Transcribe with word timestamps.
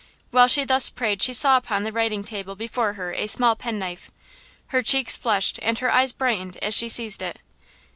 While 0.31 0.47
she 0.47 0.63
thus 0.65 0.89
prayed 0.89 1.21
she 1.21 1.31
saw 1.31 1.57
upon 1.57 1.83
the 1.83 1.91
writing 1.91 2.23
table 2.23 2.55
before 2.55 2.93
her 2.93 3.13
a 3.13 3.27
small 3.27 3.55
penknife. 3.55 4.09
Her 4.69 4.81
cheeks 4.81 5.15
flushed 5.15 5.59
and 5.61 5.77
her 5.77 5.91
eyes 5.93 6.11
brightened 6.11 6.57
as 6.57 6.73
she 6.73 6.89
seized 6.89 7.21
it. 7.21 7.37